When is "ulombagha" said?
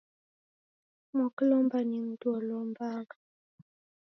2.37-3.17